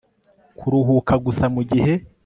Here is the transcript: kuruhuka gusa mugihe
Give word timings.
kuruhuka 0.57 1.13
gusa 1.25 1.45
mugihe 1.55 1.93